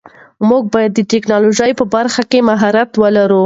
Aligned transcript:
موږ 0.49 0.63
باید 0.73 0.91
د 0.95 0.99
ټیکنالوژۍ 1.11 1.71
په 1.79 1.85
برخه 1.95 2.21
کې 2.31 2.39
مهارت 2.49 2.89
ولرو. 3.01 3.39